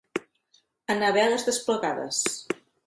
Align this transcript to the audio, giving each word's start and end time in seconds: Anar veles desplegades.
Anar 0.95 1.11
veles 1.19 1.47
desplegades. 1.51 2.27